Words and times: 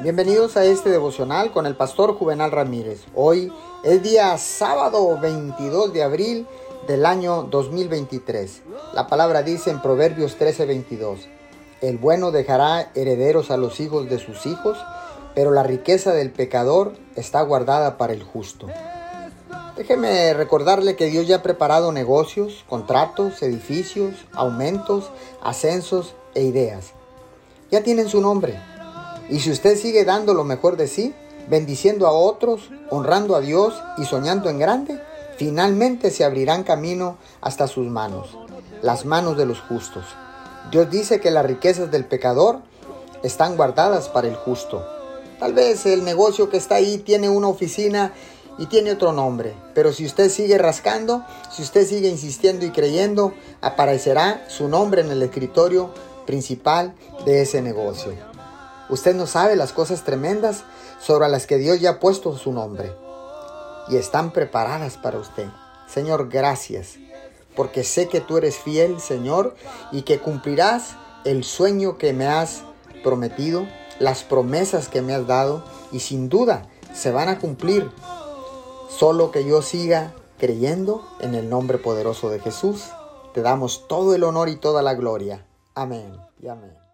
Bienvenidos 0.00 0.56
a 0.56 0.64
este 0.64 0.90
devocional 0.90 1.50
con 1.50 1.66
el 1.66 1.74
pastor 1.74 2.14
Juvenal 2.14 2.52
Ramírez. 2.52 3.00
Hoy 3.16 3.52
es 3.82 4.00
día 4.00 4.38
sábado 4.38 5.18
22 5.20 5.92
de 5.92 6.04
abril 6.04 6.46
del 6.86 7.04
año 7.04 7.42
2023. 7.42 8.62
La 8.94 9.08
palabra 9.08 9.42
dice 9.42 9.70
en 9.70 9.82
Proverbios 9.82 10.38
13:22, 10.38 11.26
el 11.80 11.98
bueno 11.98 12.30
dejará 12.30 12.92
herederos 12.94 13.50
a 13.50 13.56
los 13.56 13.80
hijos 13.80 14.08
de 14.08 14.20
sus 14.20 14.46
hijos, 14.46 14.78
pero 15.34 15.50
la 15.50 15.64
riqueza 15.64 16.12
del 16.12 16.30
pecador 16.30 16.92
está 17.16 17.42
guardada 17.42 17.98
para 17.98 18.12
el 18.12 18.22
justo. 18.22 18.68
Déjeme 19.76 20.32
recordarle 20.32 20.94
que 20.94 21.06
Dios 21.06 21.26
ya 21.26 21.36
ha 21.36 21.42
preparado 21.42 21.90
negocios, 21.90 22.64
contratos, 22.68 23.42
edificios, 23.42 24.14
aumentos, 24.32 25.10
ascensos 25.42 26.14
e 26.36 26.44
ideas. 26.44 26.92
Ya 27.72 27.82
tienen 27.82 28.08
su 28.08 28.20
nombre 28.20 28.60
y 29.28 29.40
si 29.40 29.50
usted 29.50 29.76
sigue 29.76 30.04
dando 30.04 30.34
lo 30.34 30.44
mejor 30.44 30.76
de 30.76 30.88
sí, 30.88 31.14
bendiciendo 31.48 32.06
a 32.06 32.12
otros, 32.12 32.70
honrando 32.90 33.36
a 33.36 33.40
Dios 33.40 33.74
y 33.98 34.04
soñando 34.04 34.50
en 34.50 34.58
grande, 34.58 35.00
finalmente 35.36 36.10
se 36.10 36.24
abrirán 36.24 36.64
camino 36.64 37.18
hasta 37.40 37.66
sus 37.66 37.86
manos, 37.86 38.36
las 38.82 39.04
manos 39.04 39.36
de 39.36 39.46
los 39.46 39.60
justos. 39.60 40.04
Dios 40.70 40.90
dice 40.90 41.20
que 41.20 41.30
las 41.30 41.46
riquezas 41.46 41.90
del 41.90 42.04
pecador 42.04 42.60
están 43.22 43.56
guardadas 43.56 44.08
para 44.08 44.28
el 44.28 44.34
justo. 44.34 44.84
Tal 45.38 45.52
vez 45.52 45.86
el 45.86 46.04
negocio 46.04 46.50
que 46.50 46.56
está 46.56 46.76
ahí 46.76 46.98
tiene 46.98 47.28
una 47.28 47.48
oficina 47.48 48.12
y 48.58 48.66
tiene 48.66 48.92
otro 48.92 49.12
nombre, 49.12 49.54
pero 49.74 49.92
si 49.92 50.04
usted 50.04 50.28
sigue 50.30 50.58
rascando, 50.58 51.24
si 51.54 51.62
usted 51.62 51.86
sigue 51.86 52.08
insistiendo 52.08 52.66
y 52.66 52.70
creyendo, 52.70 53.32
aparecerá 53.60 54.44
su 54.48 54.68
nombre 54.68 55.02
en 55.02 55.10
el 55.10 55.22
escritorio 55.22 55.94
principal 56.26 56.94
de 57.24 57.42
ese 57.42 57.62
negocio. 57.62 58.12
Usted 58.88 59.14
no 59.14 59.26
sabe 59.26 59.56
las 59.56 59.72
cosas 59.72 60.04
tremendas 60.04 60.64
sobre 61.00 61.28
las 61.28 61.46
que 61.46 61.58
Dios 61.58 61.80
ya 61.80 61.90
ha 61.90 62.00
puesto 62.00 62.36
su 62.36 62.52
nombre 62.52 62.92
y 63.88 63.96
están 63.96 64.32
preparadas 64.32 64.96
para 64.96 65.18
usted. 65.18 65.46
Señor, 65.86 66.28
gracias, 66.28 66.96
porque 67.56 67.84
sé 67.84 68.08
que 68.08 68.20
tú 68.20 68.36
eres 68.36 68.56
fiel, 68.56 69.00
Señor, 69.00 69.56
y 69.92 70.02
que 70.02 70.18
cumplirás 70.18 70.96
el 71.24 71.44
sueño 71.44 71.98
que 71.98 72.12
me 72.12 72.26
has 72.26 72.62
prometido, 73.02 73.66
las 73.98 74.22
promesas 74.22 74.88
que 74.88 75.02
me 75.02 75.14
has 75.14 75.26
dado, 75.26 75.64
y 75.92 76.00
sin 76.00 76.28
duda 76.28 76.68
se 76.94 77.10
van 77.10 77.28
a 77.28 77.38
cumplir. 77.38 77.90
Solo 78.88 79.30
que 79.30 79.44
yo 79.44 79.62
siga 79.62 80.14
creyendo 80.38 81.06
en 81.20 81.34
el 81.34 81.48
nombre 81.48 81.78
poderoso 81.78 82.30
de 82.30 82.40
Jesús. 82.40 82.84
Te 83.34 83.42
damos 83.42 83.86
todo 83.86 84.14
el 84.14 84.24
honor 84.24 84.48
y 84.48 84.56
toda 84.56 84.82
la 84.82 84.94
gloria. 84.94 85.46
Amén 85.74 86.12
y 86.40 86.48
amén. 86.48 86.87